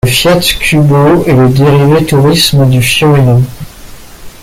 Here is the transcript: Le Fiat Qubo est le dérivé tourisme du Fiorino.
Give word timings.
Le 0.03 0.09
Fiat 0.09 0.39
Qubo 0.59 1.23
est 1.25 1.35
le 1.35 1.47
dérivé 1.49 2.03
tourisme 2.03 2.67
du 2.67 2.81
Fiorino. 2.81 3.43